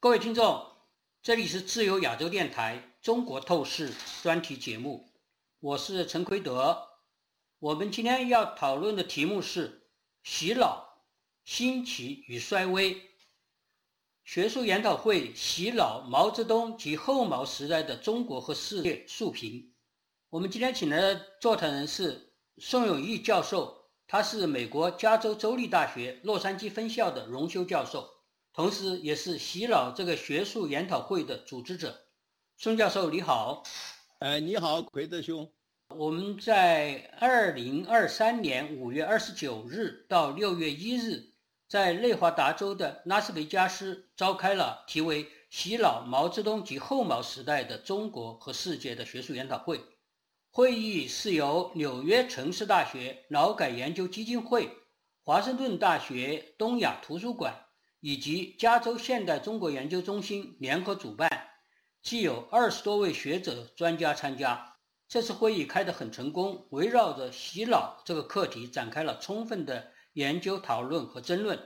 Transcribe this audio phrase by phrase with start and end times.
[0.00, 0.64] 各位听众，
[1.24, 5.10] 这里是自由亚洲电台中国透视专题节目，
[5.58, 6.80] 我是陈奎德。
[7.58, 9.88] 我们今天要讨论的题目是
[10.22, 11.02] “洗脑、
[11.44, 12.96] 兴起与衰微”。
[14.22, 19.74] 学术研讨会“洗脑：毛泽东及后毛时代的中国和世界”述评。
[20.30, 28.08] 我们今天请来的座谈人是宋永毅教授，他是美国加州州立大学洛杉矶分校的荣休教授。
[28.58, 31.96] 同时，也是“洗脑”这个学术研讨会的组织者，
[32.56, 33.62] 孙教授你好。
[34.18, 35.48] 哎，你好，奎德兄。
[35.94, 41.34] 我们在二零二三年五月二十九日到六月一日，
[41.68, 49.80] 在内华达州的拉斯维加斯召开了题为《洗脑：毛泽东及后毛时代的中国和世界》的学术研讨会。
[50.50, 54.68] 会议是由纽约城市大学劳改研究基金会、
[55.22, 57.54] 华盛顿大学东亚图书馆。
[58.00, 61.28] 以及加州现代中国研究中心联合主办，
[62.02, 64.76] 既有二十多位学者专家参加。
[65.08, 71.58] 这次会议开得很成功，围绕着洗脑这个课题展开了充分的研究讨论和争论。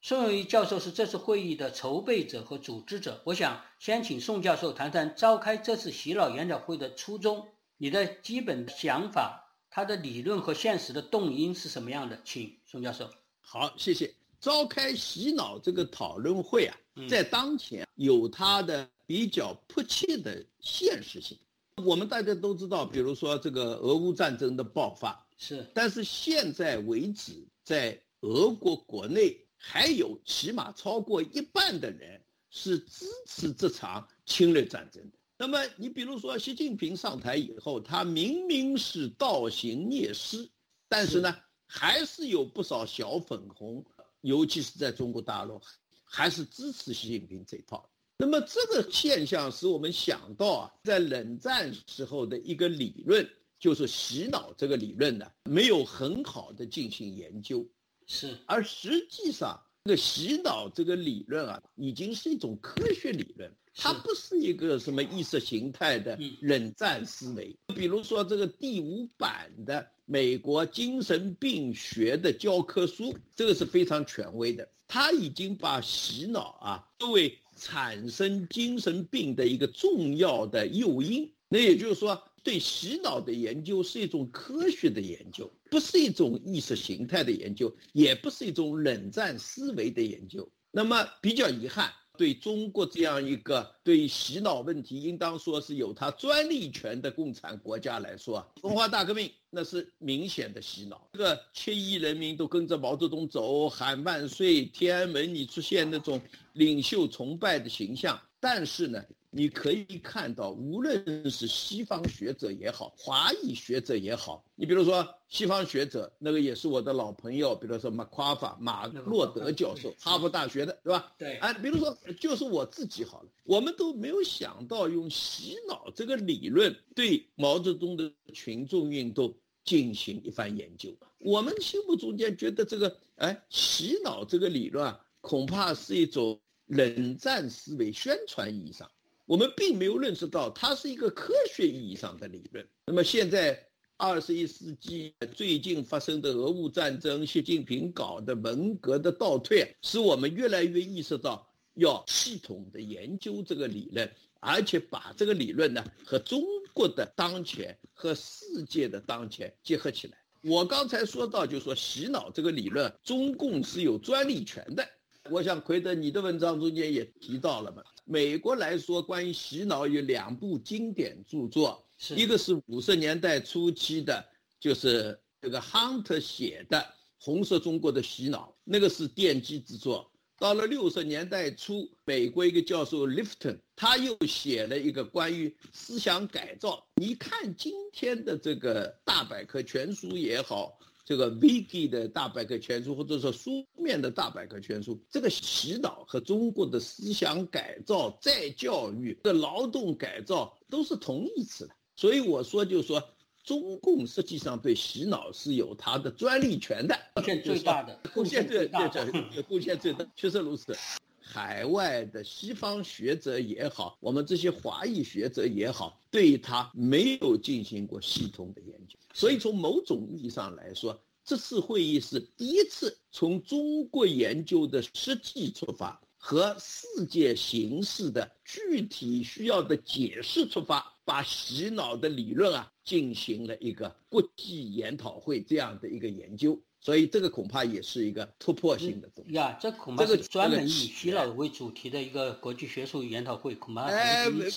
[0.00, 3.20] 宋永毅教授是这次会议的筹备者和组织者。
[3.26, 12.22] 我想先请宋教授谈谈召开这次洗脑研讨会的初衷，你的基本想法，它的理论和现实的动因是什么样的？
[12.24, 13.10] 请宋教授。
[13.40, 14.14] 好，谢谢。
[14.40, 16.76] 召开洗脑这个讨论会啊，
[17.08, 21.36] 在当前有它的比较迫切的现实性。
[21.84, 35.18] 我们大家都知道，比如说这个俄乌战争的爆发是，但是现在为止，在俄国国内还有起码超过一半的人是支持这场侵略战争的。
[35.36, 40.48] 那么你比如说习近平上台以后，他明明是倒行逆施，
[40.88, 41.36] 但是呢，
[41.66, 43.84] 还是有不少小粉红。
[44.22, 45.60] 尤其是在中国大陆，
[46.04, 47.88] 还是支持习近平这一套。
[48.16, 53.28] 那么这个现象使我们想到啊，在冷战时候的一个理论，
[53.60, 57.64] 就是洗脑这个理论呢，没有很好的进行研究。
[58.06, 67.56] 是，而实际上，这个洗脑这个理论啊，已经是一种科学理论，它不是一个什么意识形态的冷战思维。
[67.68, 69.88] 比如说这个第五版的。
[70.10, 74.66] 美国精神病学的教科书，这个是非常权威的。
[74.86, 81.30] 他已经把洗脑啊作为产生精神病的一个重要的诱因。
[81.50, 90.50] 那也就是说，对洗脑的研究是一种科学的研究，不是一种意识形态的研究，也不是一种冷战思维的研究。
[90.70, 91.92] 那么比较遗憾。
[92.18, 106.20] 对中国这样一个对洗脑问题应当说是有它专利权的共产国家来说，文化大革命那是明显的洗脑，这个七亿人民都跟着毛泽东走，喊万岁，天安门你出现那种
[106.54, 109.00] 领袖崇拜的形象，但是呢。
[109.30, 121.12] 你可以看到，无论是西方学者也好，华裔学者也好，你比如说西方学者，那个也是我的老朋友，比如说马夸法、马洛德教授，哈佛大学的，对吧？
[121.18, 121.36] 对。
[121.38, 130.96] 哎，比如说就是我自己好了，我们都没有想到用洗脑这个理论对毛泽东的群众运动进行一番研究。
[131.18, 138.90] 我们心目中间觉得这个，哎，洗脑这个理论啊，恐怕是一种冷战思维宣传意义上。
[139.28, 142.66] 我们并没有认识到它是一个科学意义上的理论。
[142.86, 143.62] 那么现在
[143.98, 160.16] 二十一世纪最近发生的俄乌战争，习近平搞的文革的倒退，使我们越来越意识到要系统的研究这个理论，而且把这个理论呢和中国的当前和世界的当前结合起来。
[160.40, 164.88] 我刚才说到，就说洗脑这个理论，中共是有专利权的。
[165.30, 167.82] 我想奎德，你的文章中间也提到了嘛。
[168.04, 171.84] 美国来说，关于洗脑有两部经典著作，
[172.16, 174.24] 一个是五十年代初期的，
[174.58, 176.78] 就是这个 Hunter 写的
[177.18, 180.10] 《红色中国的洗脑》，那个是奠基之作。
[180.38, 186.86] 到了六十年代初，美国一个教授 Lifton，他又写了一个关于思想改造。
[186.94, 190.78] 你看今天的这个大百科全书也好。
[191.08, 201.74] 这个 Vigi 的大百科全书，或者说书面的大百科全书，这个洗脑和中国的思想改造、再教育的劳动改造都是同义词的。
[201.96, 203.02] 所以我说，就是说，
[203.42, 209.10] 中共实际上对洗脑是有它的专利权的，贡献最大的，贡献最大的，
[209.48, 210.76] 贡献最大，确实如此。
[211.22, 218.98] 海外的西方学者也好，我们这些华裔学者也好，对他没有进行过系统的研究。
[219.18, 236.56] 所以从某种意义上来说，这次会议是第一次从中国研究的实际出发，和世界形势的具体需要的解释出发，把洗脑的理论啊进行了一个国际研讨会这样的一个研究。
[236.80, 244.48] 所以这个恐怕也是一个突破性的东西呀，这恐怕这个专门以洗脑为主题的一个国际学术研讨会，恐怕哎，唯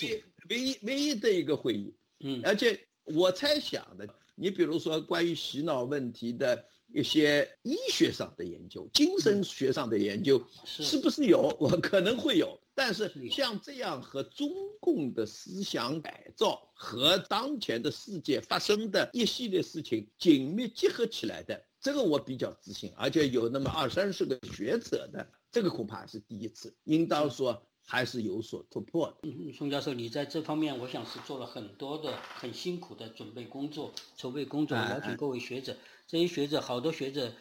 [0.48, 1.92] 唯一唯一的一个会议。
[2.20, 11.56] 嗯，而且我猜想的，你比如说关于洗脑问题的一些医学上的研究、精神学上的研究，是不是有？
[11.58, 14.50] 我可能会有，但是像这样和中
[14.80, 21.64] 共的思想改造和当前的世界发生的一系列事情紧密结合起来的。
[21.80, 29.16] 这个我比较自信，而且有那么二三十个学者的，这个恐怕是第一次，应当说还是有所突破的。
[29.22, 35.76] 嗯，宋教授，你在这方面，我想是做了很多的很辛苦的准备工作、筹备工作，邀请各位学者，
[36.06, 37.32] 这些学者好多学者，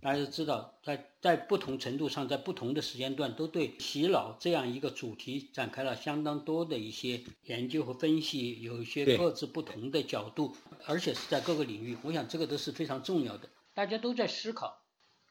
[0.00, 10.54] 大家都知道，在在不同程度上，在不同的时间段，都对洗脑这样一个主题展开了相当多的一些研究和分析，有一些各自不同的角度，
[10.84, 13.48] 而且是在各个领域，我想这个都是非常重要的。
[13.74, 14.82] 大家都在思考，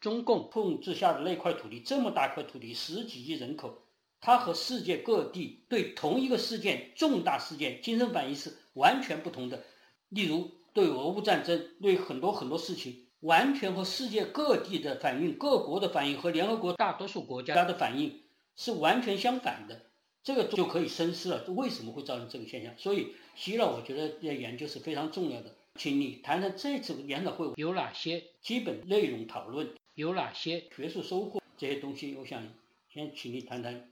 [0.01, 3.84] 中共控制下的那块土地，这么大块土地，十几亿人口，
[4.25, 9.63] 它和世界各地对同一个事件、重大事件精神反应是完全不同的。
[10.09, 18.23] 例如，对俄乌战争，对很多很多事情，完全和世界各地的反应、各国的反应和联合国大多数国家的反应
[18.55, 19.83] 是完全相反的。
[20.23, 22.73] 这个就可以深思了，为什么会造成这个现象？
[22.79, 25.53] 所以，希腊我觉得要研究是非常重要的。
[25.75, 32.41] 请你谈谈这次研讨会有哪些基本内容讨论，有哪些学术收获这些东西，我想
[32.91, 33.87] 先请你谈谈。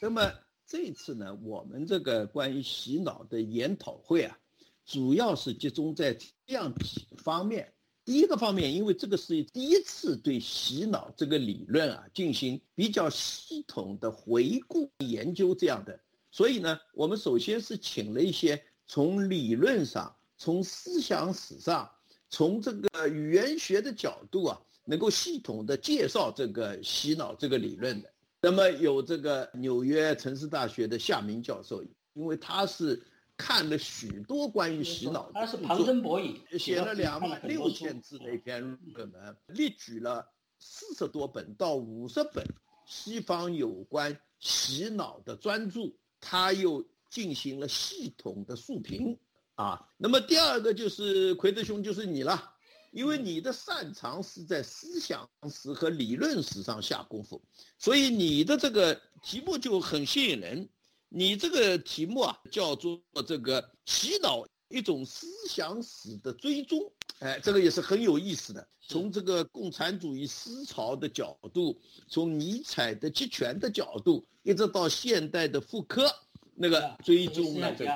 [0.00, 0.32] 那么
[0.66, 4.38] 这次呢，我们这个关于洗脑的研讨会啊，
[4.84, 7.72] 主要是集中在这样几个方面。
[8.04, 20.14] 第一个方面，因为这个是第一次对洗脑这个理论啊进行比较系统的回顾研究这样的，所以呢，我们首先是请了一些从理论上。
[20.40, 21.90] 从思想史上，
[22.30, 28.08] 从这个语言学的角度啊，能够系统的介绍这个洗脑这个理论的。
[28.40, 31.82] 那么有这个纽约城市大学的夏明教授，
[32.12, 33.02] 因为他是
[33.36, 38.60] 看了许多关于洗脑，他是旁征博引，写了两万六千字的一篇
[38.94, 40.24] 论文，列举了
[40.58, 42.46] 四十多本到五十本
[42.86, 49.18] 西方有关洗脑的专著，他又进行了系统的述评。
[49.56, 52.54] 啊，那么第二个就是奎德兄，就是你了，
[52.90, 57.40] 因为你的擅长是在思想史和理论史上下功夫，
[57.78, 60.68] 所以你的这个题目就很吸引人。
[61.10, 66.78] 你这个题目啊，叫做这个洗脑一种思想史的追踪，
[67.20, 68.68] 哎，这个也是很有意思的。
[68.80, 76.10] 从这个共产主义思潮的角度，从尼采的集权的角度，一直到现代的复刻，
[76.54, 77.90] 那个追踪了这个。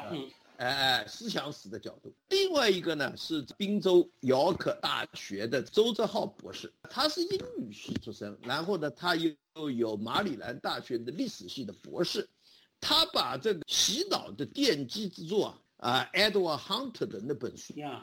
[0.63, 2.15] 哎，思想史的角度。
[2.29, 9.35] 另外一个呢是滨州姚可大学的周泽浩博士，他是英语系出身，然后呢他又
[9.73, 12.29] 有马里兰大学的历史系的博士，
[12.81, 18.01] 他把这个洗脑的奠基之作啊啊，Edward Hunter 的那本书啊，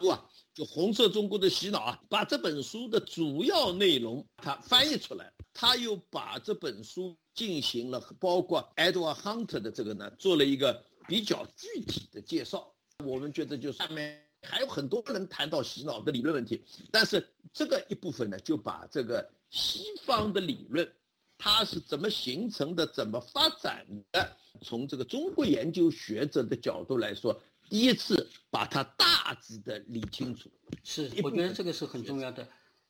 [0.54, 10.84] 就红色中国的洗脑啊，把这本书的主要内容他翻译出来，他又把这本书进行了包括 Edward Hunter 的这个呢，做了一个。
[11.10, 12.72] 比较具体的介绍，
[13.04, 20.88] 我们觉得就上面还有很多人谈到洗脑的理论问题，但是这个一部分呢，就把这个西方的理论，
[21.36, 30.48] 它是怎么形成的，怎么发展的，从这个中国研究学者的角度来说，第一次把它大致的理清楚。
[30.84, 32.48] 是，我觉得这个是很重要的。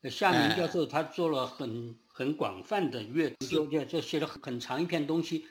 [0.10, 5.46] 夏明教授他做了很很广泛的阅读，就就就写了很长一篇东西。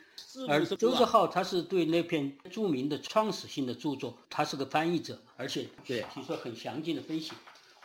[0.46, 7.32] 而周志浩他是对那篇著名的创始性的著作，他是个翻译者，而且对提出了很详尽的分析。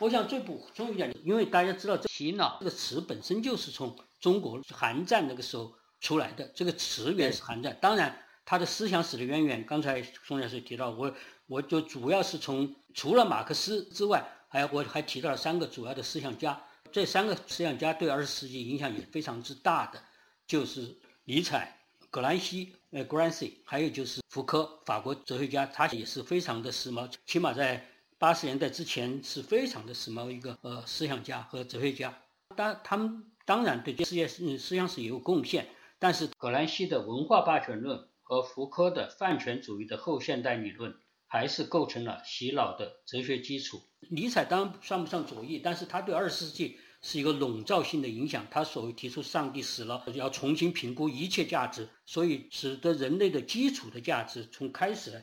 [0.00, 5.72] 我想最补充一点，因为大家知道“洗脑”这个词本身就是从中国韩战那个时候
[6.02, 7.74] 出来的，这个词源是韩战。
[7.80, 11.10] 当然，他的思想史的渊源，刚才宋教授提到，我
[11.46, 16.60] 我就主要是从除了马克思之外，还我还提到了三个主要的思想家，
[16.94, 20.00] 这三个思想家对二十世纪影响也非常之大的，
[20.46, 21.80] 就是尼采。
[22.08, 27.84] 葛兰西，呃，Grancy），还有就是福柯，法国哲学家，他也是非常的时髦，起码在
[28.16, 32.16] 八十年代之前是非常的时髦一个呃思想家和哲学家。
[32.54, 35.66] 当他们当然对世界思想史也有贡献，
[35.98, 40.94] 但是葛兰西的文化霸权论和福柯的泛权主义的后现代理论，
[41.26, 43.82] 还是构成了洗脑的哲学基础。
[44.10, 48.46] 尼采当然算不上左翼，但是他对二十世纪是一个笼罩性的影响。
[48.50, 55.22] 他所谓提出上帝死了，要重新评估一切价值，所以使得人类的基础的价值从开始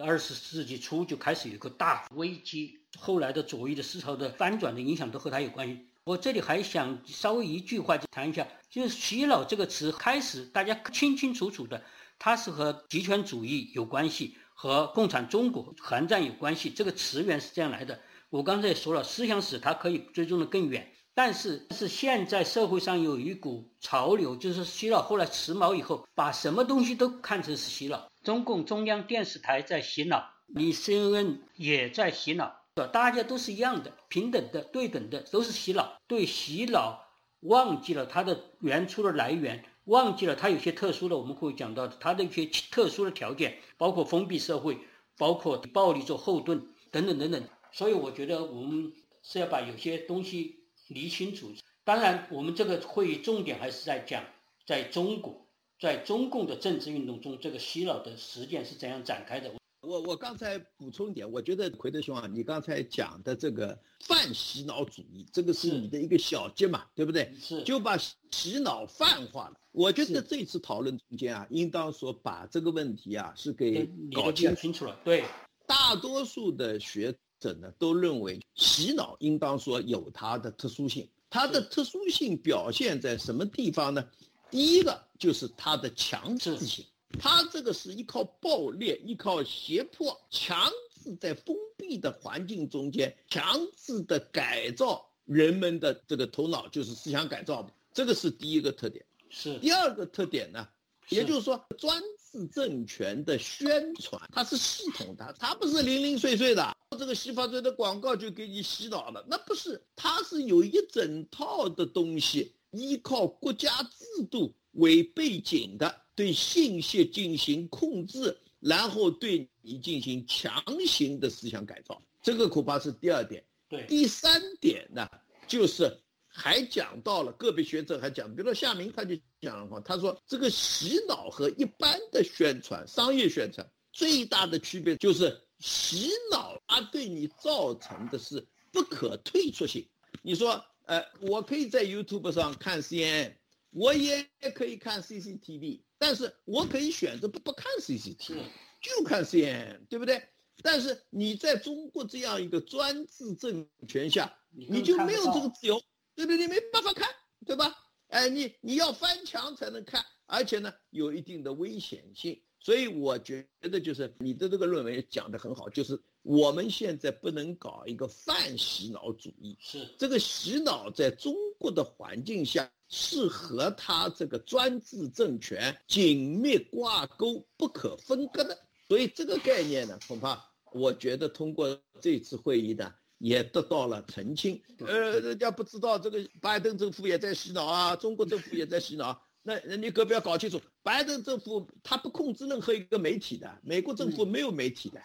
[0.00, 2.78] 二十世纪初就开始有一个大危机。
[2.98, 5.86] 后来的左翼的思潮的翻转的影响都和他有关系。
[6.04, 11.82] 我这里还想稍微一句话就谈一下，就是“洗脑”这个词开始大家清清楚楚的，
[12.18, 16.68] 它是和极权主义有关系，和共产中国韩战有关系。
[16.68, 17.98] 这个词源是这样来的。
[18.30, 25.02] 我刚才也说了，思想史它可以追踪的更远，但是是现在社会上有一股潮流，就是洗脑。
[25.02, 28.10] 后来时髦以后，把什么东西都看成是洗脑。
[28.22, 32.54] 中共中央电视台在洗脑，你 CNN 也在洗脑。
[32.90, 36.00] 大家都是一样的，平等的、对等的，都是洗脑。
[36.06, 36.98] 对洗脑，
[37.40, 44.78] 忘记了它的原初的来源，忘记了它有些特殊的，我们会讲到的它的一些特殊的条件，包括封闭社会，
[45.18, 47.44] 包括暴力做后盾等等等等。
[47.70, 48.90] 所以我觉得我们
[49.22, 50.61] 是要把有些东西
[50.94, 51.52] 理清楚。
[51.84, 54.24] 当然，我们这个会议重点还是在讲，
[54.66, 55.46] 在中国，
[55.80, 59.52] 在中共的政治运动中，这个洗脑的实践是怎样展开的。
[59.80, 67.34] 我我刚才补充一点，我觉得奎德兄啊，你刚才讲的这个泛洗脑主义，这个是你的一个小结嘛，对不对？
[67.40, 67.98] 是，就把
[68.30, 69.56] 洗脑泛化了。
[69.72, 74.96] 我觉得这次讨论中间啊，应当说把这个问题啊是给搞清楚了。
[75.02, 75.24] 对，
[75.66, 84.08] 大多数的学者呢都认为洗脑应当说有它的特殊性，它的特殊性表现在什么地方呢？
[84.50, 86.84] 第一个就是它的强制性。
[87.18, 93.44] 它这个是依靠暴力、依靠胁迫，强制在封闭的环境中间，强
[93.76, 97.68] 制的改造人们的这个头脑，就是思想改造。
[97.92, 99.04] 这个是第一个特点。
[99.28, 100.66] 是第二个特点呢，
[101.10, 106.76] 也就是说，专制政权的宣传，它是系统的，它不是零零碎碎的。
[106.96, 116.02] 这个洗发水的广告就给你洗脑了，那不是，它是有一整套的东西，依靠国家制度为背景的。
[116.14, 123.42] 对信息进行控制，然后对你进行强行的思想改造，这个恐怕是第二点。
[123.66, 125.08] 对，第三点呢，
[125.48, 125.90] 就是
[126.28, 139.88] 还讲到了个别学者还讲，比如说夏明他就讲了话，他说这个洗脑和一般的宣传、商业宣传最大的区别就是洗脑，它对你造成的是不可退出性。
[140.22, 143.36] 你说，呃，我可以在 YouTube 上看 CNN，
[143.70, 145.82] 我也可以看 CCTV。
[145.98, 148.42] 但是我可以选择不不看 CCTV，
[148.80, 150.20] 就看 CNN，对不对？
[150.62, 155.80] 但是你在中国这样一个专制政权下，你就没有这个自由，
[156.16, 156.38] 对不对？
[156.38, 157.08] 你没办法看，
[157.46, 157.72] 对吧？
[158.08, 162.42] 哎，你你要翻墙才能看，而且呢有一定的危险性。
[162.62, 172.70] 所以我觉得就是你的这个论文讲得很好，就是我们现在不能搞一个泛洗脑主义，是这个洗脑在中国的环境下。
[172.94, 180.38] 是和他这个专制政权紧密挂钩、不可分割的，所以这个概念呢，恐怕
[180.72, 184.62] 我觉得通过这次会议呢，也得到了澄清。
[184.80, 189.18] 呃，人家不知道这个拜登政府也在洗脑啊，中国政府也在洗脑。
[189.42, 195.00] 那那你可不要搞清楚，拜登政府他不控制任何一个媒体的，美国政府没有媒体的。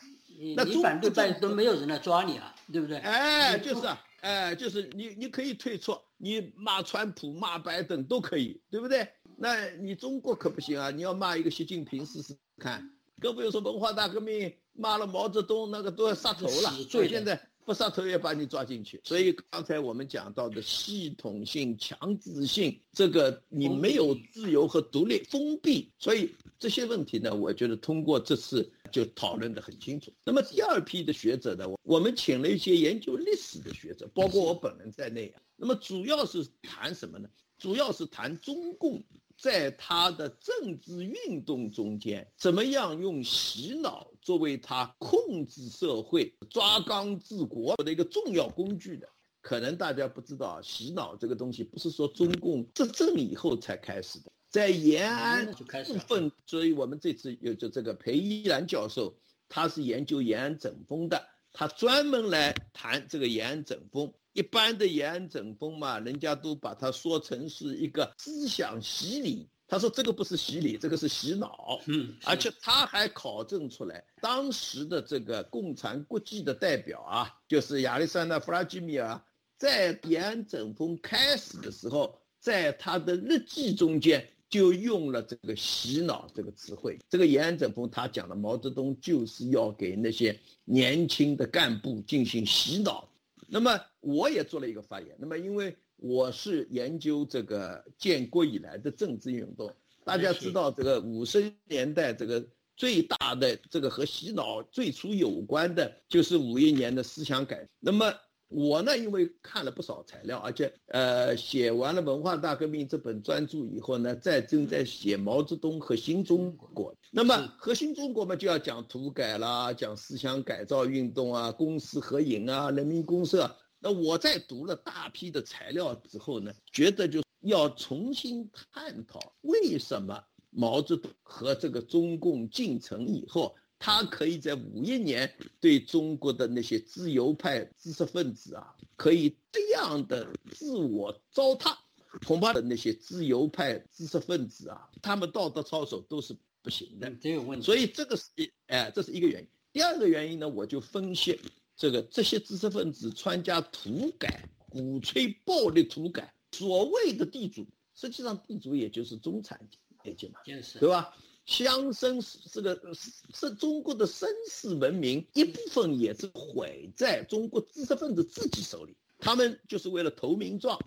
[0.55, 2.97] 那你反对拜登，没有人来抓你啊，对不对？
[2.97, 4.03] 哎，就是啊。
[4.21, 9.07] 哎，就是你，你可以退出，你骂川普、骂拜登都可以，对不对？
[9.37, 10.89] 那你中国可不行啊！
[10.89, 12.91] 你要骂一个习近平试试看，
[13.21, 16.71] 更不用说文化大革命骂了毛泽东，那个都要杀头了。
[16.89, 19.01] 所以现在不杀头也把你抓进去。
[19.03, 25.91] 所以刚才我们讲到的系统性、强制性，这个你没有自由和独立，封闭。
[25.99, 28.71] 所以这些问题呢，我觉得通过这次。
[28.89, 30.13] 就讨论得很清楚。
[30.23, 35.41] 那么第二批的学者呢，我们请了一些研究历史的学者，包括我本人在内啊。
[35.57, 37.27] 那么主要是谈什么呢？
[37.57, 39.03] 主要是谈中共
[39.37, 49.07] 在他的政治运动中间，怎么样用洗脑作为他控制社会、抓纲治国的一个重要工具的。
[49.39, 54.31] 可能大家不知道，洗脑这个东西不是说中共执政以后才开始的。
[54.49, 55.63] 在延安部
[56.07, 59.15] 分，所以我们这次有就这个裴一然教授，
[59.47, 64.11] 他是研究延安整风的，他专门来谈这个延安整风。
[64.37, 69.49] 一般的延安整风嘛，人家都把它说成是一个思想洗礼。
[69.67, 71.81] 他说这个不是洗礼，这个是洗脑。
[71.87, 79.19] 嗯，而且他还考证出来，当时的这个共产国际的代表啊，就是亚历山大·弗拉基米尔，
[79.57, 84.23] 在延安整风开始的时候，在他的日记中间。
[84.49, 86.97] 就用了这个洗脑这个词汇。
[87.09, 93.09] 这个延安整风，他讲的毛泽东就是要给那些年轻的干部进行洗脑。
[93.47, 95.15] 那么我也做了一个发言。
[95.17, 99.73] 那么因为我是研究这个建国以来的政治运动。
[100.03, 107.67] 大家知道，这个五十年代这个最大的这个和洗脑最初有关的，就是五一年的思想改。
[107.79, 108.13] 那么
[108.47, 116.95] 我呢，因为看了不少材料，而且呃写完了《文化大革命》这本专著以后呢，再正在写毛泽东和新中国。
[117.11, 123.55] 那么核心中国嘛，就要讲土改啦，讲思想改造运动啊，公私合营啊，人民公社。
[123.79, 127.21] 那我在读了大批的材料之后呢，觉得就。
[127.41, 141.77] 要重新探讨为什么毛泽东和这个中共进城以后，他可以在五一年对中国的那些自由派知识分子啊，可以这样的自我糟蹋，
[142.25, 147.65] 恐怕的那些自由派知识分子啊，他们道德操守都是不行的，这有问题。
[147.65, 149.47] 所以这个是一哎，这是一个原因。
[149.71, 151.39] 第二个原因呢，我就分析
[151.75, 156.33] 这个这些知识分子参加土改，鼓吹暴力土改。
[156.51, 159.59] 所谓的地主，实际上地主也就是中产
[160.03, 160.39] 阶级嘛，
[160.79, 161.13] 对吧？
[161.47, 168.95] 乡绅这个是是中国的绅士文明一部分，也是毁在中国知识分子自己手里。
[169.17, 170.77] 他们就是为了投名状，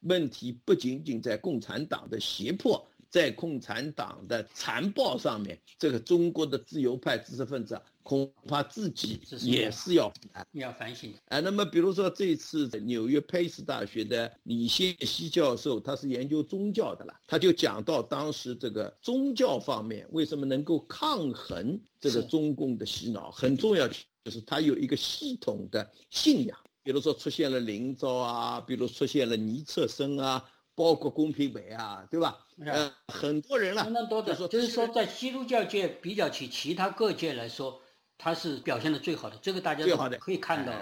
[0.00, 2.86] 问题不仅仅在共产党的胁迫。
[3.10, 10.12] 在共产党的残暴上面，这个中国的自由派知识分子恐怕自己也是要
[10.52, 11.12] 要反省。
[11.26, 30.44] 哎，那么比如说这次纽约佩斯大学的李先熙教授，他是研究宗教的了，他就讲到当时这个宗教方面为什么能够抗衡这个中共的洗脑，很重要就是他有一个系统的信仰，比如说出现了灵昭啊，比如出现了尼策生啊。
[30.78, 32.38] 包括公平美啊，对吧？
[32.64, 37.82] 呃，很多人了，相当多的，就是说，在基督教界比较起其他各界来说，
[38.16, 39.36] 他是表现的最好的。
[39.42, 39.84] 这个大家
[40.20, 40.72] 可以看到，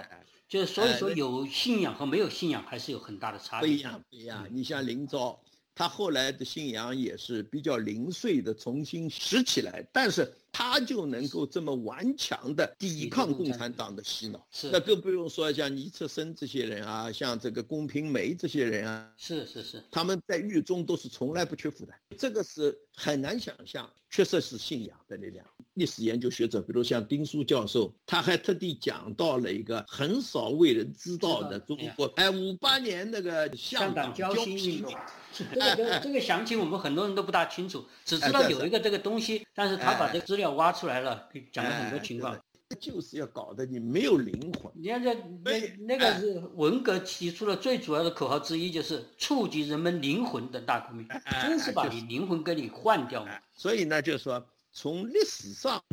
[0.47, 3.67] 就是所以说有信仰和没有信仰还是有很大的差别。
[3.69, 4.47] 不一样，不一样。
[4.51, 5.39] 你像林昭，
[5.77, 10.33] 他后来的信仰也是比较零碎的，重新拾起来，但是。
[10.49, 25.45] 他就能够这么顽强的抵抗共产党的洗脑，是那更不用说像尼策森这些人啊，像这个龚平梅这些人啊，是是是，他们在狱中都是从来不屈服的，这个是很难想象，确实是信仰的力量。
[25.77, 34.91] 历史研究学者，比如像丁书教授，他还特地讲到了一个很少为人知道的中国，哎，五八年那个香港交心运动，
[35.53, 40.47] 这个这个详情我们很多人都不大清楚，只知道有一个这个东西，但是他把这个资料。
[40.57, 42.35] 挖出来了，讲了很多情况，
[42.79, 44.71] 就是要搞得你没有灵魂。
[44.73, 45.13] 你看这
[45.43, 51.05] 那那个是文革提出的最主要的口号之一，就是触及人们灵魂的大革命，
[51.43, 53.39] 真是把你灵魂给你换掉了。
[53.53, 54.43] 所以呢，就是说
[54.79, 55.83] 从历史上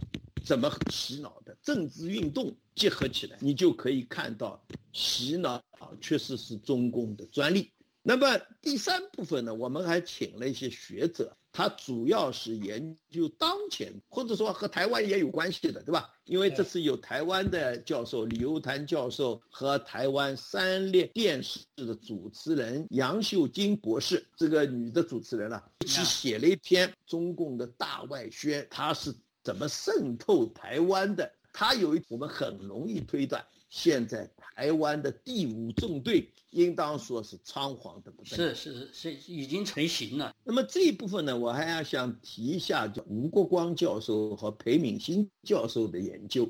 [0.44, 5.58] 怎么洗脑的政治运动结合起来，你就可以看到洗脑
[6.02, 7.72] 确实是中共的专利。
[8.02, 11.34] 那么第三部分呢，我们还请了一些学者。
[11.56, 16.12] 他主要是研究当前，或者说和台湾也有关系的，对吧？
[16.24, 29.14] 因为这次有台湾的教授李游谭教授和台湾三立电视的主持人杨秀金博士，这个女的主持人啊，一起写了一篇中共的大外宣，他是
[29.44, 31.30] 怎么渗透台湾的？
[31.52, 33.46] 他有一，我们很容易推断。
[33.70, 40.34] 现在台湾的第五纵队应当说是仓皇的不得是是是已经成型了。
[40.44, 46.48] 那么这一部分呢，我还要想提一下，就吴国光教授和裴敏欣教授的研究。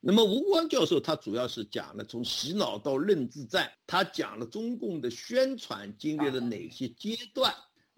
[0.00, 7.52] 那么吴国光教授他主要是讲了从洗脑到认知战，他讲了中共的宣传经历了哪些阶段。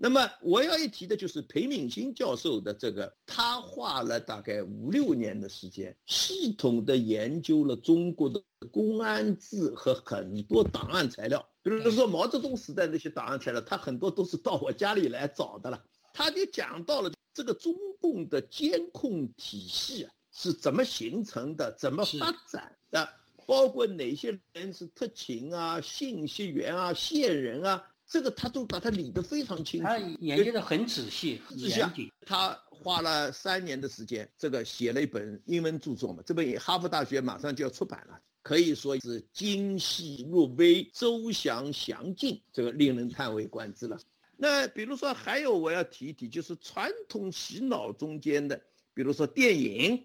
[0.05, 15.81] 那么我要一提的就是裴敏欣教授的这个，他花了大概五六年的时间，系统的研究了中国的公安制和很多档案材料，比如说毛泽东时代那些档案材料，他很多都是到我家里来找的了。
[16.13, 23.09] 他就讲到了这个中共的监控体系是怎么形成的，怎么发展的，
[23.47, 27.85] 包括哪些人是特勤啊、信息员啊、线人啊。
[28.13, 32.13] 这个他都把它理得非常清楚，他研究的很仔细、很严谨。
[32.27, 36.23] 他花了三年的时间，这个写了一本英文著作嘛。
[36.27, 43.99] 这本哈佛大学马上就要出版了，可以说是精细入微、周详详尽，这个令人叹为观止了。
[44.37, 48.61] 那比如说还有我要提一提，就是传统洗脑中间的，
[48.93, 50.05] 比如说电影。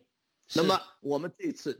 [0.53, 1.77] 那么我们这次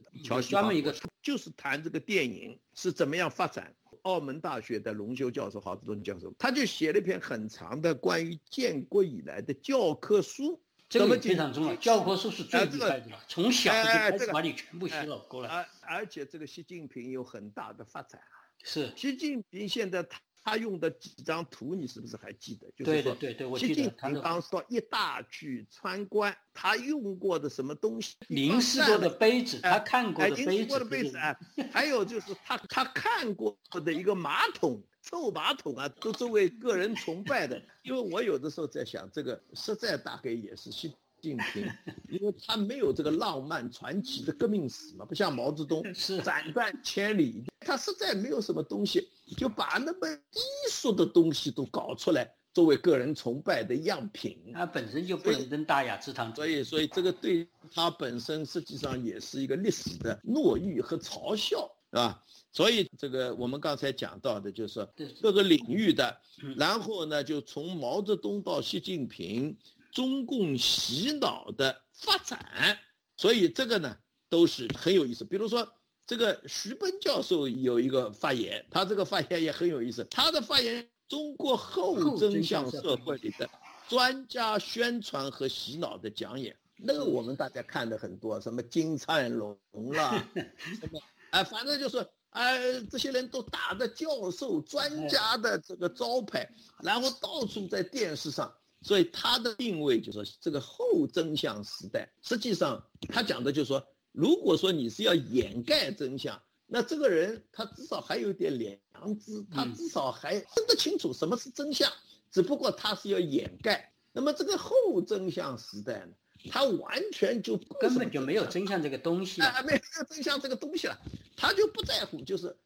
[0.50, 3.74] 专门一个就是谈这个电影是怎么样发展。
[4.04, 11.76] 澳门大学的龙修教授、郝志东教授，他就写了一篇很长的关于建国以来的教科书，这个非常重要。
[11.76, 15.50] 教科书是最厉害的了，从小就开始把你全部洗脑过来。
[15.50, 20.20] 而而且这个习近平有很大的发展啊，是习近平现在他
[20.56, 22.68] 用的几张图，你是不是还记得？
[22.78, 23.74] 对对对对，我记得。
[23.74, 28.16] 习近平当时到一大去参观，他用过的什么东西？
[28.30, 30.50] 凝视过的杯子，他看过的杯子。
[30.52, 31.38] 凝视过的杯子啊，
[31.72, 37.62] 还有就是他他看过的一个马桶，臭马桶啊，都作为个人崇拜的。
[37.84, 41.68] 因为我有的时候在想，这个实在大概也是习近平，
[42.10, 45.84] 因为他没有这个浪漫传奇的革命史嘛，不像毛泽东
[46.24, 49.10] 斩断千里，他实在没有什么东西。
[49.36, 50.40] 就把那么低
[50.72, 54.40] 俗的东西都搞出来，作为个人崇拜的样品。
[54.54, 62.24] 他本身就不能登大雅之堂，所以，所以这个对他本身实际上也是一个历史的懦欲和嘲笑，是吧？
[62.54, 64.88] 所以，这个我们刚才讲到的就是
[65.22, 66.18] 各个领域的，
[66.56, 69.58] 然后呢，就从毛泽东到习近平，
[69.92, 72.80] 中共洗脑的发展，
[73.18, 73.98] 所以这个呢
[74.30, 75.26] 都是很有意思。
[75.26, 75.70] 比如说。
[76.08, 80.08] 这个徐奔教授有一个发言，他这个发言也很有意思。
[80.10, 83.50] 他的发言，中国后真相社会里的
[83.90, 89.60] 专家宣传和洗脑的讲演，那个我们大家看的很多，什么金灿荣
[89.92, 90.26] 啦，
[90.80, 96.50] 什么，哎，反正就是，哎，这些人都打着教授、专家的这个招牌，
[96.82, 98.50] 然后到处在电视上，
[98.82, 103.86] 所以他的定位就是说，这个后真相时代，实际上他讲的就是说。
[104.18, 111.88] 如果说你是要掩盖真相，那这个人他至少还有点良知，他至少还分得清楚什么是真相，
[112.32, 113.94] 只不过他是要掩盖。
[114.12, 116.14] 那么这个后真相时代呢，
[116.50, 121.00] 他完全就根本就没有真相这个东西啊，没有真相这个东西了，
[121.36, 122.58] 他就不在乎，就是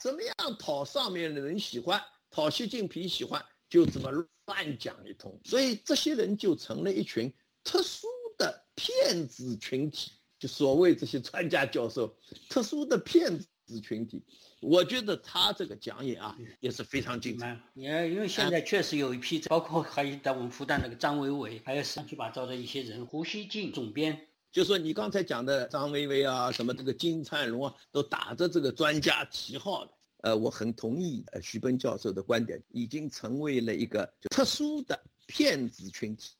[0.00, 4.10] 怎么样讨上面的人喜欢，讨习近平喜欢，就怎么
[4.46, 5.38] 乱讲一通。
[5.44, 7.30] 所以这些人就成了一群
[7.62, 8.06] 特殊
[8.38, 10.12] 的骗子群体。
[10.38, 12.16] 就所谓这些专家教授，
[12.48, 14.22] 特殊的骗子群体，
[14.60, 17.58] 我觉得他这个讲演啊也是非常精彩。
[17.74, 29.92] 也因为现在确实有一批，包括还有在我们复旦那个张维维，还有乱七八糟的一些人，胡锡进总编，就说你刚才讲的张维维啊，什么这个金灿荣啊，都打着这个专家旗号的。
[30.22, 36.30] 呃，我很同意呃徐奔教授的观点，已经成为了一个特殊的骗子群体。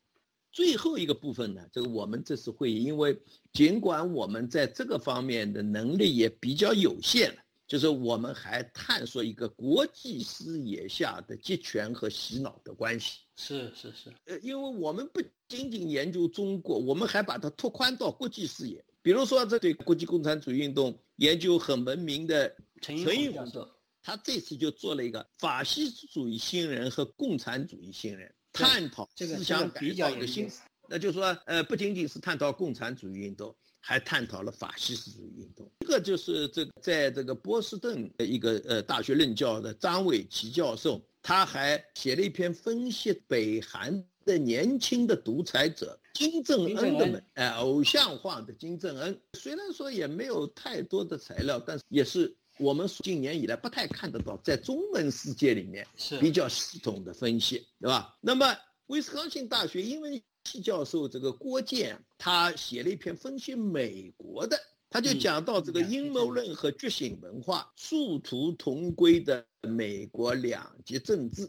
[0.50, 3.16] 最后一个部分呢，这个我们这次会议，因为
[3.52, 7.34] 尽管我们在这个方面的能力也比较有限，
[7.66, 13.18] 就是我们还探索一个国际视野下的集权和洗脑的关系。
[13.36, 18.84] 是是是，呃，因为我们不仅仅研究中国，我们还把它拓宽到国际视野。
[19.00, 23.70] 比如说，这对国际共产主义运动研究很文明的陈云教授，
[24.02, 28.34] 他这次就做了一个法西斯主义新人和共产主义新人。
[28.66, 35.70] 探讨思想改造的新思，那就是说，呃，不仅仅是探讨共产主义运动，还探讨了法西斯主义运动。
[35.80, 49.20] 一个就是这在这个波士顿的一个呃大学任教的张伟奇教授，他还写了一篇分析北韩的年轻的独裁者金正恩的门，哎，偶像化的金正恩。
[49.38, 52.36] 虽然说也没有太多的材料，但是也是。
[52.58, 58.16] 我们近年以来不太看得到，在中文世界里面是比较系统的分析，对吧？
[58.20, 64.58] 那么威斯康星大学英文系教授这个郭健，他写了一篇分析美国的，
[64.90, 71.48] 他就讲到这个阴谋论和觉醒文化殊途同归的美国两极政治，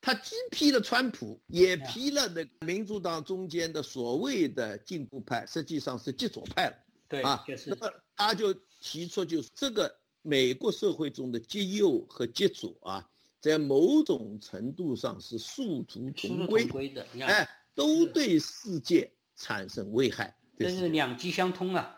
[0.00, 6.76] 他既批了川普，也批了那民主党中间的所谓的进步派，实际上是极左派了，
[7.08, 9.94] 对啊，那么他就提出就是这个。
[10.26, 13.08] 美国社会中的极右和极左啊，
[13.40, 20.36] 在某种程度上是殊途同归的，哎，都对世界产生危害。
[20.58, 21.96] 这是两极相通啊。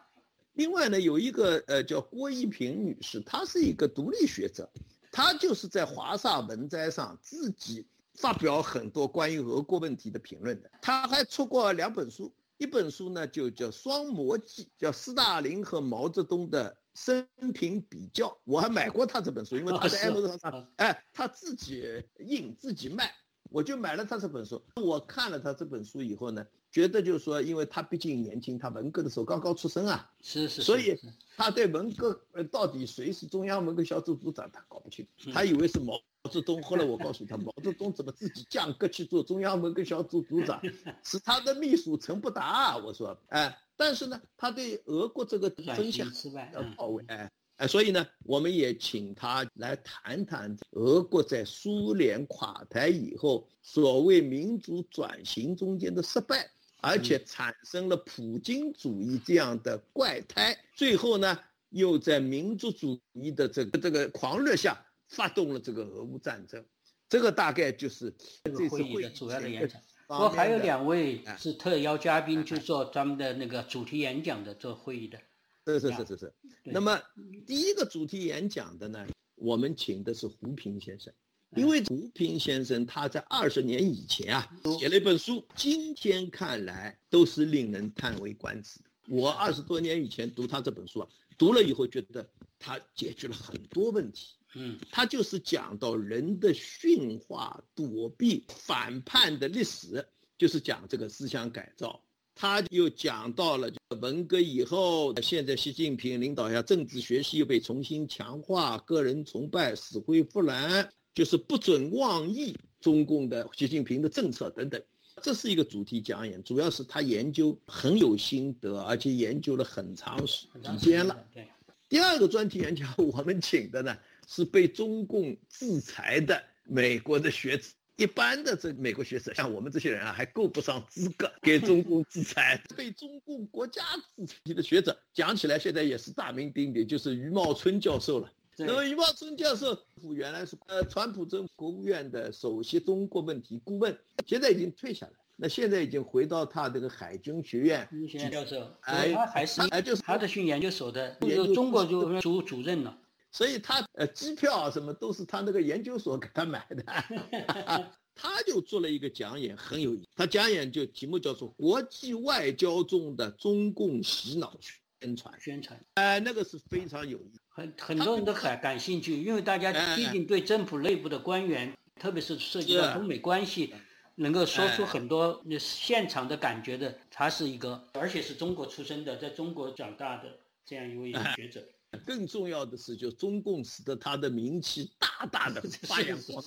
[0.53, 4.71] 另外呢，有一个呃叫郭一平女士，她是一个独立学者，
[5.11, 10.71] 她就是在华沙文摘上自己发表很多关于俄国问题的评论的。
[10.83, 16.77] 她还出过两本书，一本书呢就叫《双魔记》，叫斯大林和毛泽东的。
[16.99, 23.15] 生平比较，我还买过他这本书，因为他在 Amazon 上，哎，他自己印自己卖，
[23.51, 24.61] 我就买了他这本书。
[24.75, 30.99] 我看了他这本书以后呢，觉得就是说，因为他毕竟年轻，他文革的时候刚刚出生啊，是是，所以
[31.37, 36.01] 他对文革呃到底谁是中央文革小组组长，他搞不清，他以为是毛
[36.31, 36.63] 泽东。
[36.63, 40.61] 后来我告诉他， 毛泽东怎么自己降格去做中央文革小组组长，
[41.03, 42.77] 是他的秘书陈伯达。
[42.79, 43.57] 我说，哎。
[43.81, 46.11] 但是呢，他对俄国这个分享
[46.53, 61.39] 要到位，哎哎，所以呢，我们也请他来谈谈俄国在苏联垮台以后所谓民主转型中间的失败，而且产生了普京主义这样的怪胎，最后呢，
[61.71, 66.65] 又在民族主义的这个这个狂热下发动了这个俄乌战争。
[67.09, 68.15] 这个大概就是
[68.45, 69.81] 这次会议的主要的演讲。
[70.07, 75.19] 不过还有两位是特邀嘉宾，就做咱们的那个主题演讲的做会议的。
[75.67, 76.35] 是是是是是。
[76.65, 76.99] 那么
[77.47, 81.13] 第一个主题演讲的呢，我们请的是胡平先生，
[81.57, 88.81] 因为吴平先生他在二十年以前啊写了一本书，今天看来都是令人叹为观止。
[89.09, 91.09] 我二十多年以前读他这本书啊，
[91.39, 94.35] 读了以后觉得他解决了很多问题。
[94.55, 100.07] 嗯，他就是讲到人的驯化、躲避、反叛的历史，
[100.37, 102.03] 就是讲这个思想改造。
[102.35, 114.83] 他又讲到了文革以后，现在习近平领导下政治学习又被重新强化，个人崇拜死灰复燃，就是不准妄议中共的习近平的政策等等。
[115.23, 120.47] 这是一个主题讲演，主要是他研究很有心得，而且研究了很长时
[120.79, 121.27] 间了。
[121.35, 121.49] 对，
[121.89, 123.97] 第二个专题演讲 我们请的呢。
[124.31, 127.65] 是被中共制裁的美国的学者，
[127.97, 132.63] 一般的这美国学者，像我们这些人啊，还够不上资格 给中共制裁。
[132.77, 133.83] 被中共国家
[134.15, 138.31] 制裁的学者，讲起来现在也是大名鼎鼎，就是余茂春教授了。
[138.67, 139.79] 那么余茂春教授，
[140.15, 147.89] 原来是呃川普政府国务院的首席中国问题顾问，现在已经退下来，那现在已经回到他这个海军学院。
[148.31, 152.99] 教授，哎，他还是哎，就是他的训研究所的，就中国就主主任了。
[153.31, 156.83] 所以他呃机票什么都是他那个研究所给他买的，
[158.17, 160.09] 他就做了一个讲演，很有意思。
[160.17, 164.57] 他讲演就题目叫做《国际外交中的中共洗脑
[165.01, 173.73] 宣传》，宣传，哎，那个是非常有意思，很很多人都很感兴趣，因为大家毕竟对政府内部的官员，特别是涉及到中美关系，
[174.17, 181.65] 能够说出很多那现场的感觉的，他是一个，而且是中国出生的，在中国长大的这样一位学者。
[182.05, 186.45] 更重要的是，就中共使得他的名气大大的 发扬光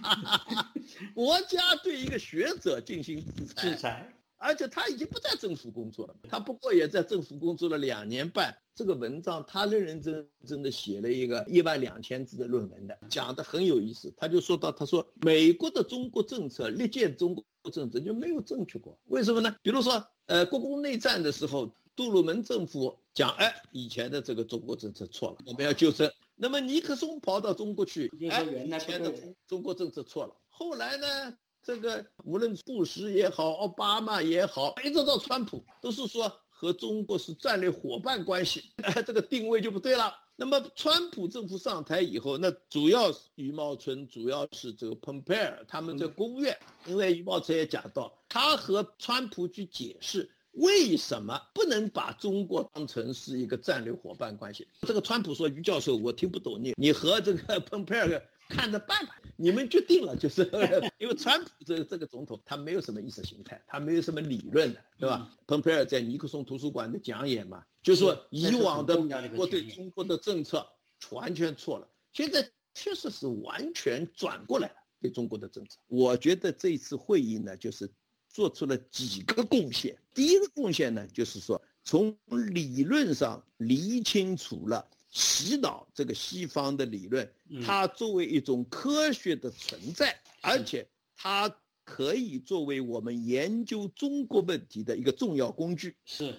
[0.00, 0.70] 大。
[1.12, 8.54] 国家对一个学者进行制裁，制裁，而且他已经不在政府工作了，他不过也在政府工作了两年半。
[8.74, 14.12] 这个文章他认认真真的写了一个一万两千字的论文的，讲的很有意思。
[14.16, 19.56] 他就说到，他说美国的中国政策历届中国政策就没有正确过，为什么呢？
[19.62, 21.72] 比如说，呃，国共内战的时候。
[21.96, 26.10] 杜鲁门政府讲，哎，以前的这个中国政策错了，我们要纠正。
[26.34, 29.14] 那么尼克松跑到中国去，哎，以前的
[29.46, 30.34] 中国政策错了。
[30.48, 40.14] 后来呢，这个无论布什也好，奥巴马也好，一直到川普，都是说和中国是战略伙伴关系，哎， 这个定位就不对了。
[40.36, 46.54] 那么川普政府上台以后，那主要是余茂春，主要是这个蓬佩尔他们在国务院，
[46.86, 50.30] 因为余茂春也讲到，他和川普去解释。
[50.54, 54.68] 为什么不能把中国当成是一个战略伙伴关系？
[54.82, 58.22] 这个川普说：“于教授，我听不懂你，你和这个 蓬佩尔
[58.54, 60.48] 看着办吧，你们决定了。”就是
[60.98, 65.30] 因为川普这这个总统他没有什么意识形态，他没有什么理论的，对吧？
[65.46, 70.66] 蓬佩尔在尼克松图书馆的讲演嘛，就说以往的美国对中国的政策
[71.10, 75.78] 完全错了，现在确实是完全转过来了对中国的政策。
[75.88, 77.90] 我觉得这次会议呢，就是。
[78.34, 79.96] 做出了几个贡献。
[80.12, 87.32] 第一个贡献呢，就是说从理论上理清楚了洗脑这个西方的理论，
[87.64, 91.48] 它作为一种科学的存在，而且它
[91.84, 95.96] 可以作为我们研究中国问题的一个重要工具。
[96.04, 96.34] 是，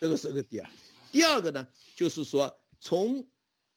[0.00, 0.70] 这个是个第二。
[1.10, 3.18] 第二个呢，就是说从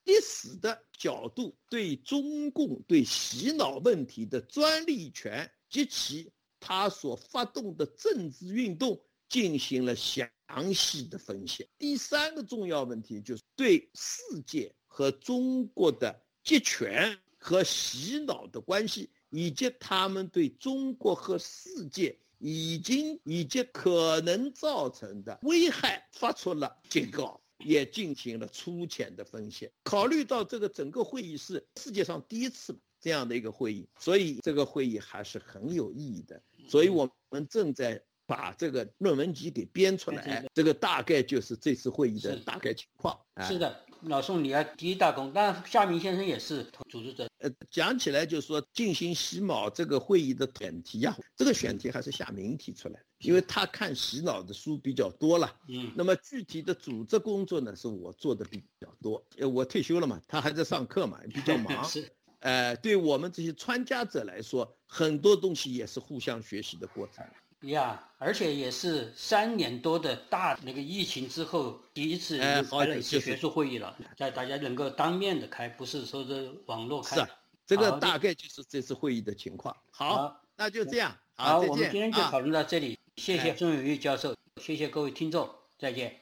[0.05, 6.31] 历史的角度对中共对洗脑问题的专利权及其。
[6.57, 10.29] 他所发动的政治运动进行了详
[10.73, 11.67] 细的分析。
[11.77, 29.69] 第三个重要问题就是对世界和中国的集权和洗脑的关系，以及他们对中国和世界已经以及可能造成的危害发出了警告，也进行了粗浅的分析。
[29.83, 36.41] 考虑到这个整个会议是世界上第一次这样的一个会议，所以这个会议还是很有意义的。
[36.67, 43.17] 所以我们正在把这个论文集给编出来，这个大概就是这次会议的大概情况。
[43.41, 47.27] 是的，老宋你要第一大功，但夏明先生也是组织者。
[47.39, 55.53] 呃，讲起来就是说进行洗脑这个会议的选题呀，这个选题还是夏明提出来的，因为他看洗脑的书比较多了。
[55.67, 55.91] 嗯。
[55.95, 59.23] 那么具体的组织工作呢，是我做的比较多。
[59.37, 61.83] 呃，我退休了嘛，他还在上课嘛，比较忙。
[61.85, 62.09] 是。
[62.39, 67.25] 呃，对我们这些参加者来说，很多东西也是互相学习的过程。
[67.69, 77.15] 呀，而且也是三年多的大那个疫情之后第一次开了一次学术会议了，在大家能够当面的开，不是说是网络开。
[77.15, 77.27] 是，
[77.65, 79.75] 这个大概就是这次会议的情况。
[79.89, 81.15] 好，那就这样。
[81.35, 82.99] 好，我们今天就讨论到这里。
[83.15, 85.49] 谢谢孙永玉教授，谢谢各位听众，
[85.79, 86.13] 再见。